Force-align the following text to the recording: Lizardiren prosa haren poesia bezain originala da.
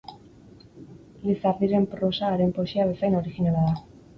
Lizardiren 1.27 1.87
prosa 1.93 2.33
haren 2.33 2.57
poesia 2.59 2.89
bezain 2.95 3.21
originala 3.25 3.71
da. 3.71 3.79